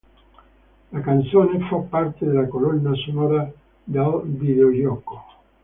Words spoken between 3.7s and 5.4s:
del videogioco